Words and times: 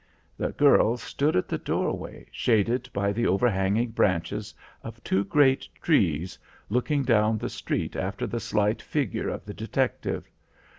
The 0.35 0.51
girl 0.53 0.97
stood 0.97 1.35
at 1.35 1.47
the 1.47 1.59
doorway 1.59 2.25
shaded 2.31 2.89
by 2.91 3.11
the 3.11 3.27
overhanging 3.27 3.91
branches 3.91 4.51
of 4.81 5.03
two 5.03 5.23
great 5.23 5.69
trees, 5.79 6.39
looking 6.69 7.03
down 7.03 7.37
the 7.37 7.49
street 7.49 7.95
after 7.95 8.25
the 8.25 8.39
slight 8.39 8.81
figure 8.81 9.29
of 9.29 9.45
the 9.45 9.53
detective. 9.53 10.27